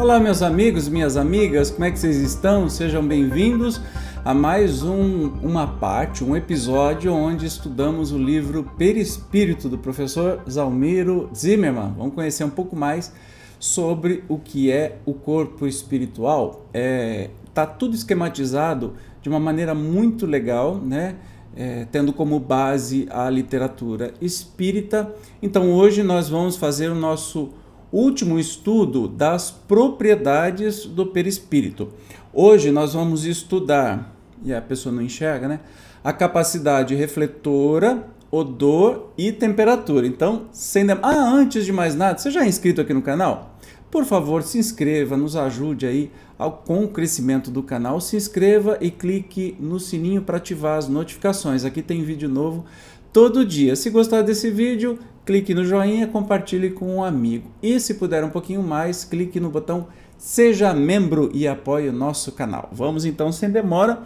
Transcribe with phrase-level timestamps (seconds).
[0.00, 2.70] Olá, meus amigos, minhas amigas, como é que vocês estão?
[2.70, 3.82] Sejam bem-vindos
[4.24, 11.28] a mais um, uma parte, um episódio onde estudamos o livro Perispírito do professor Zalmiro
[11.36, 11.92] Zimmermann.
[11.98, 13.12] Vamos conhecer um pouco mais
[13.58, 16.64] sobre o que é o corpo espiritual.
[16.72, 21.16] É, tá tudo esquematizado de uma maneira muito legal, né?
[21.54, 25.14] É, tendo como base a literatura espírita.
[25.42, 27.50] Então hoje nós vamos fazer o nosso
[27.92, 31.88] último estudo das propriedades do perispírito.
[32.32, 35.60] Hoje nós vamos estudar, e a pessoa não enxerga, né?
[36.02, 40.06] A capacidade refletora, odor e temperatura.
[40.06, 40.96] Então, sem dem...
[41.02, 43.56] Ah, antes de mais nada, você já é inscrito aqui no canal?
[43.90, 46.12] Por favor, se inscreva, nos ajude aí
[46.48, 48.00] com o crescimento do canal.
[48.00, 51.64] Se inscreva e clique no sininho para ativar as notificações.
[51.64, 52.64] Aqui tem vídeo novo
[53.12, 53.76] todo dia.
[53.76, 57.50] Se gostar desse vídeo, clique no joinha, compartilhe com um amigo.
[57.62, 62.32] E se puder um pouquinho mais, clique no botão Seja Membro e apoie o nosso
[62.32, 62.68] canal.
[62.72, 64.02] Vamos então, sem demora,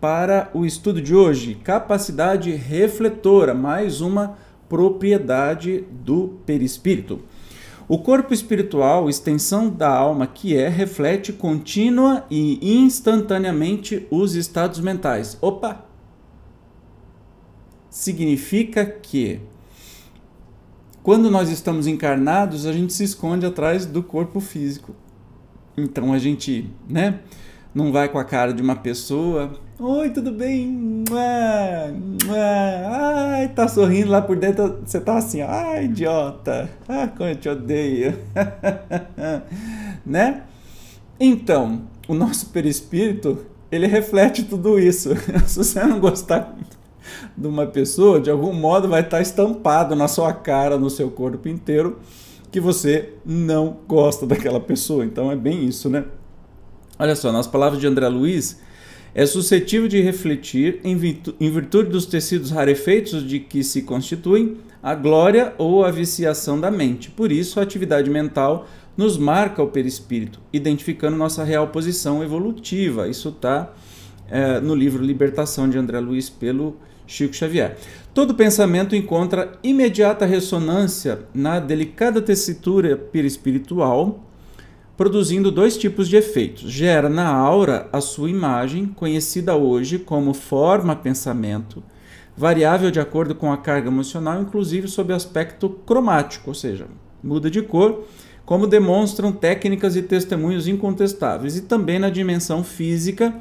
[0.00, 7.20] para o estudo de hoje: Capacidade refletora, mais uma propriedade do perispírito.
[7.88, 15.38] O corpo espiritual, extensão da alma que é, reflete contínua e instantaneamente os estados mentais.
[15.40, 15.86] Opa!
[17.88, 19.40] Significa que
[21.02, 24.94] quando nós estamos encarnados, a gente se esconde atrás do corpo físico.
[25.74, 27.20] Então a gente, né,
[27.74, 29.52] não vai com a cara de uma pessoa.
[29.78, 31.04] Oi, tudo bem?
[32.34, 36.68] Ai, tá sorrindo lá por dentro, você tá assim, ai, idiota.
[36.88, 38.18] Ah, como eu te odeio.
[40.04, 40.42] né?
[41.20, 45.10] Então, o nosso perispírito, ele reflete tudo isso.
[45.46, 46.56] Se você não gostar
[47.36, 51.48] de uma pessoa, de algum modo vai estar estampado na sua cara, no seu corpo
[51.48, 51.98] inteiro,
[52.50, 55.04] que você não gosta daquela pessoa.
[55.04, 56.04] Então é bem isso, né?
[56.98, 58.60] Olha só, nas palavras de André Luiz,
[59.14, 60.96] é suscetível de refletir, em
[61.50, 67.10] virtude dos tecidos rarefeitos de que se constituem, a glória ou a viciação da mente.
[67.10, 68.66] Por isso, a atividade mental
[68.96, 73.08] nos marca o perispírito, identificando nossa real posição evolutiva.
[73.08, 73.72] Isso está
[74.28, 76.76] é, no livro Libertação de André Luiz pelo
[77.06, 77.76] Chico Xavier.
[78.12, 84.27] Todo pensamento encontra imediata ressonância na delicada tessitura perispiritual,
[84.98, 86.72] produzindo dois tipos de efeitos.
[86.72, 91.84] Gera na aura a sua imagem, conhecida hoje como forma-pensamento,
[92.36, 96.88] variável de acordo com a carga emocional, inclusive sob aspecto cromático, ou seja,
[97.22, 98.06] muda de cor,
[98.44, 103.32] como demonstram técnicas e testemunhos incontestáveis, e também na dimensão física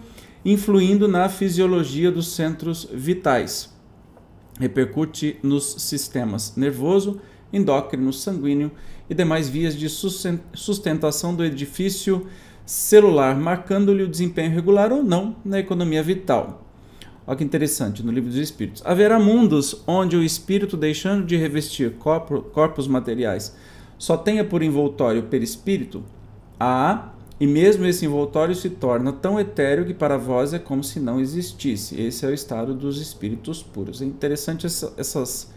[0.45, 3.75] influindo na fisiologia dos centros vitais.
[4.59, 7.19] Repercute nos sistemas nervoso,
[7.51, 8.71] endócrino, sanguíneo
[9.09, 12.27] e demais vias de sustentação do edifício
[12.65, 16.65] celular, marcando-lhe o desempenho regular ou não na economia vital.
[17.25, 18.81] Olha que interessante, no livro dos Espíritos.
[18.85, 21.95] Haverá mundos onde o espírito, deixando de revestir
[22.53, 23.55] corpos materiais,
[23.97, 26.03] só tenha por envoltório o perispírito?
[26.59, 27.09] Há
[27.39, 31.19] e mesmo esse envoltório se torna tão etéreo que para vós é como se não
[31.19, 31.99] existisse.
[32.01, 34.01] Esse é o estado dos espíritos puros.
[34.01, 35.51] É interessante essa, essas,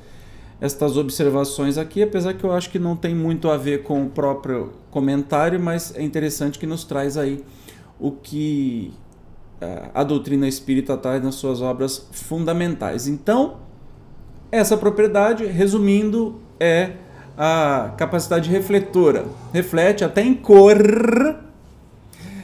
[0.61, 4.11] estas observações aqui, apesar que eu acho que não tem muito a ver com o
[4.11, 7.43] próprio comentário, mas é interessante que nos traz aí
[7.99, 8.93] o que
[9.61, 13.07] é, a doutrina espírita traz nas suas obras fundamentais.
[13.07, 13.57] Então,
[14.53, 16.93] essa propriedade, resumindo, é
[17.37, 19.25] a capacidade refletora.
[19.53, 20.77] Reflete até em cor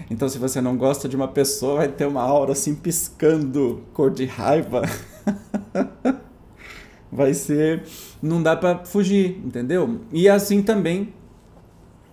[0.08, 4.10] então, se você não gosta de uma pessoa, vai ter uma aura assim piscando, cor
[4.10, 4.82] de raiva.
[7.16, 7.82] vai ser.
[8.22, 10.02] Não dá para fugir, entendeu?
[10.12, 11.14] E assim também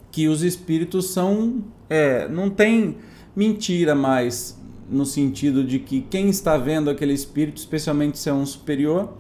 [0.09, 1.63] que os espíritos são.
[1.89, 2.97] É, não tem
[3.35, 4.57] mentira mais
[4.89, 9.13] no sentido de que quem está vendo aquele espírito, especialmente se é um superior,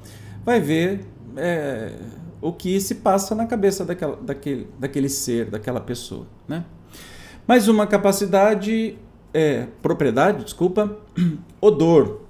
[0.45, 1.91] vai ver é,
[2.41, 6.63] o que se passa na cabeça daquela, daquele, daquele ser, daquela pessoa, né?
[7.45, 8.97] Mais uma capacidade,
[9.33, 10.97] é, propriedade, desculpa,
[11.59, 12.21] odor.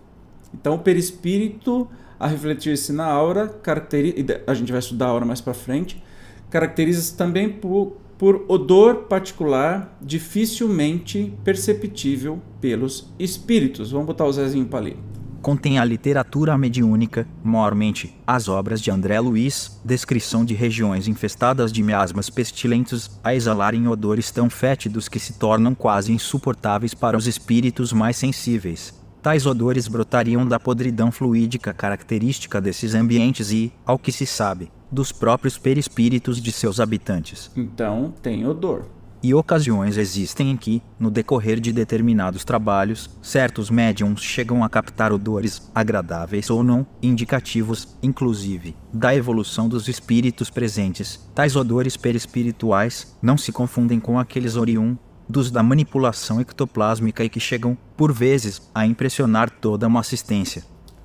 [0.53, 1.87] Então, o perispírito,
[2.23, 6.01] a refletir-se na aura, caracteriza, a gente vai estudar a aura mais para frente,
[6.49, 13.91] caracteriza-se também por, por odor particular, dificilmente perceptível pelos espíritos.
[13.91, 14.97] Vamos botar o Zezinho para ler
[15.41, 21.83] contém a literatura mediúnica, maiormente as obras de André Luiz, descrição de regiões infestadas de
[21.83, 27.91] miasmas pestilentes a exalarem odores tão fétidos que se tornam quase insuportáveis para os espíritos
[27.91, 29.02] mais sensíveis.
[29.23, 35.13] Tais odores brotariam da podridão fluídica característica desses ambientes e, ao que se sabe, dos
[35.13, 37.49] próprios perispíritos de seus habitantes.
[37.55, 38.85] Então tem odor.
[39.23, 45.13] E ocasiões existem em que, no decorrer de determinados trabalhos, certos médiums chegam a captar
[45.13, 51.25] odores, agradáveis ou não, indicativos, inclusive, da evolução dos espíritos presentes.
[51.33, 54.97] Tais odores perispirituais não se confundem com aqueles oriun
[55.27, 60.63] dos da manipulação ectoplásmica e que chegam, por vezes, a impressionar toda uma assistência.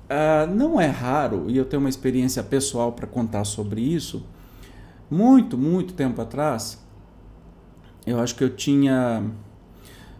[0.09, 4.25] Uh, não é raro, e eu tenho uma experiência pessoal para contar sobre isso,
[5.09, 6.79] muito, muito tempo atrás,
[8.05, 9.23] eu acho que eu tinha.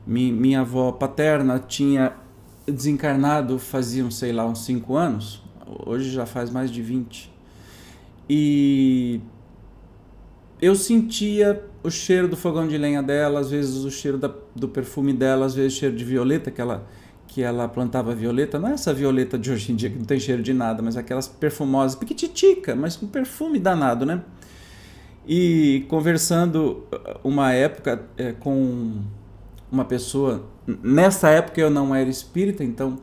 [0.06, 2.14] Mi, minha avó paterna tinha
[2.66, 5.42] desencarnado faziam, sei lá, uns 5 anos.
[5.86, 7.32] Hoje já faz mais de 20.
[8.30, 9.22] E
[10.62, 14.68] eu sentia o cheiro do fogão de lenha dela, às vezes o cheiro da, do
[14.68, 16.88] perfume dela, às vezes o cheiro de violeta que ela
[17.30, 20.20] que ela plantava violeta, não é essa violeta de hoje em dia que não tem
[20.20, 24.24] cheiro de nada, mas aquelas perfumosas, piquititica, mas com perfume danado, né?
[25.28, 26.88] E conversando
[27.24, 29.04] uma época é, com
[29.72, 30.44] uma pessoa,
[30.82, 32.98] nessa época eu não era espírita, então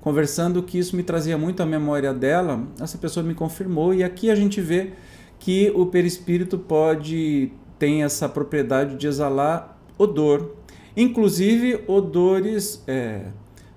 [0.00, 4.30] conversando que isso me trazia muito à memória dela, essa pessoa me confirmou e aqui
[4.30, 4.92] a gente vê
[5.38, 10.52] que o perispírito pode tem essa propriedade de exalar odor,
[10.96, 13.26] inclusive odores é,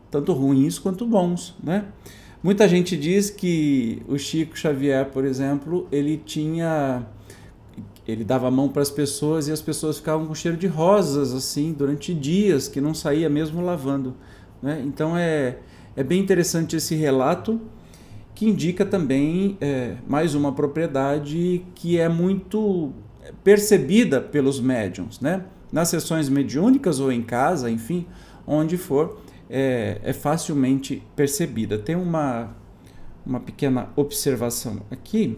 [0.10, 1.86] tanto ruins quanto bons, né?
[2.42, 7.06] Muita gente diz que o Chico Xavier, por exemplo, ele tinha
[8.08, 11.34] ele dava a mão para as pessoas e as pessoas ficavam com cheiro de rosas
[11.34, 14.16] assim durante dias que não saía mesmo lavando.
[14.62, 14.82] Né?
[14.86, 15.58] Então é,
[15.96, 17.60] é bem interessante esse relato
[18.40, 22.94] que indica também é, mais uma propriedade que é muito
[23.44, 25.44] percebida pelos médiums, né?
[25.70, 28.06] Nas sessões mediúnicas ou em casa, enfim,
[28.48, 29.20] onde for,
[29.50, 31.78] é, é facilmente percebida.
[31.78, 32.56] Tem uma,
[33.26, 35.38] uma pequena observação aqui.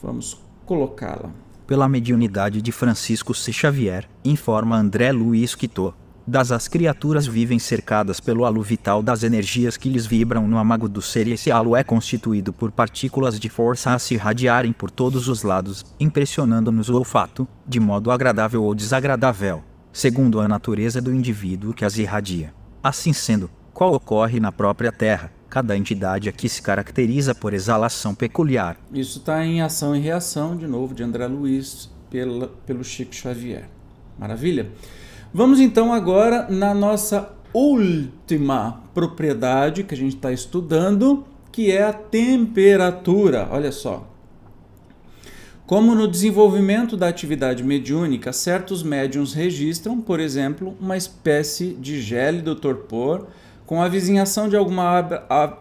[0.00, 1.32] Vamos colocá-la.
[1.66, 3.52] Pela mediunidade de Francisco C.
[3.52, 5.92] Xavier, informa André Luiz Quito.
[6.26, 10.88] Das as criaturas vivem cercadas pelo halo vital das energias que lhes vibram no amago
[10.88, 14.90] do ser e esse halo é constituído por partículas de força a se irradiarem por
[14.90, 19.62] todos os lados, impressionando-nos o olfato, de modo agradável ou desagradável,
[19.92, 22.54] segundo a natureza do indivíduo que as irradia.
[22.82, 28.76] Assim sendo, qual ocorre na própria Terra, Cada entidade aqui se caracteriza por exalação peculiar.
[28.92, 33.68] Isso está em ação e reação, de novo, de André Luiz, pela, pelo Chico Xavier.
[34.18, 34.72] Maravilha?
[35.36, 41.92] Vamos então agora na nossa última propriedade que a gente está estudando, que é a
[41.92, 43.48] temperatura.
[43.50, 44.06] Olha só.
[45.66, 52.54] Como no desenvolvimento da atividade mediúnica, certos médiums registram, por exemplo, uma espécie de gélido
[52.54, 53.26] torpor
[53.66, 55.04] com a vizinhação de alguma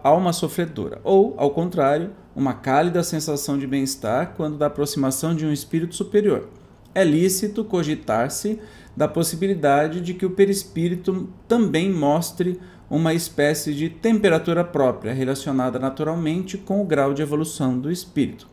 [0.03, 5.51] alma sofredora, ou, ao contrário, uma cálida sensação de bem-estar quando da aproximação de um
[5.51, 6.47] espírito superior.
[6.93, 8.59] É lícito cogitar-se
[8.95, 12.59] da possibilidade de que o perispírito também mostre
[12.89, 18.47] uma espécie de temperatura própria, relacionada naturalmente com o grau de evolução do espírito.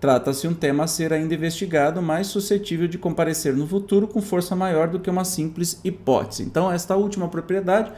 [0.00, 4.54] Trata-se um tema a ser ainda investigado, mais suscetível de comparecer no futuro com força
[4.54, 6.44] maior do que uma simples hipótese.
[6.44, 7.90] Então, esta última propriedade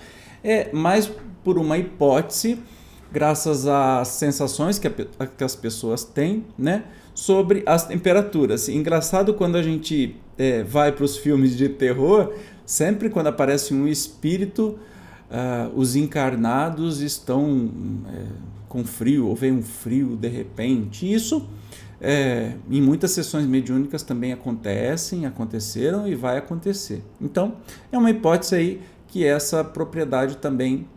[0.43, 1.11] é mais
[1.45, 2.59] por uma hipótese,
[3.13, 6.85] graças às sensações que, a, que as pessoas têm, né?
[7.21, 8.67] Sobre as temperaturas.
[8.67, 12.33] Engraçado quando a gente é, vai para os filmes de terror,
[12.65, 14.79] sempre quando aparece um espírito,
[15.31, 17.71] uh, os encarnados estão
[18.09, 18.25] é,
[18.67, 21.13] com frio, ou vem um frio de repente.
[21.13, 21.47] Isso
[22.01, 27.03] é, em muitas sessões mediúnicas também acontecem, aconteceram e vai acontecer.
[27.21, 27.57] Então,
[27.93, 30.89] é uma hipótese aí que essa propriedade também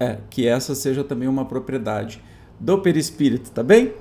[0.00, 2.20] é, que essa seja também uma propriedade
[2.58, 3.92] do perispírito, tá bem?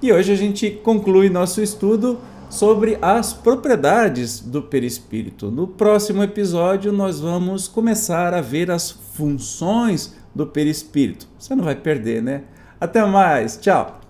[0.00, 5.50] E hoje a gente conclui nosso estudo sobre as propriedades do perispírito.
[5.50, 11.26] No próximo episódio nós vamos começar a ver as funções do perispírito.
[11.36, 12.44] Você não vai perder, né?
[12.80, 14.00] Até mais, tchau.